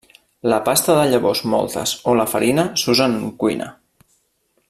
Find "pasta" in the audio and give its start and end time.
0.69-0.95